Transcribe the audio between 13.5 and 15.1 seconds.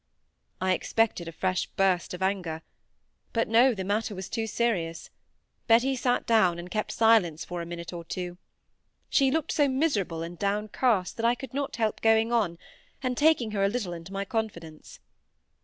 her a little into my confidence.